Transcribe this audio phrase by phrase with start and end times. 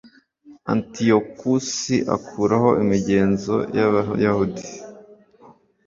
[0.71, 4.65] antiyokusi akuraho imigenzo y'abayahudi